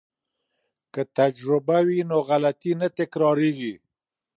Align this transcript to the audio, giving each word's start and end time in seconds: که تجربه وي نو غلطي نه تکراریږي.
که 0.93 1.01
تجربه 1.17 1.77
وي 1.87 1.99
نو 2.09 2.17
غلطي 2.29 2.71
نه 2.81 2.87
تکراریږي. 2.99 3.73